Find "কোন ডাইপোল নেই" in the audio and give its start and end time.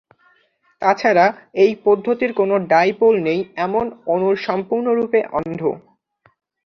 2.33-3.39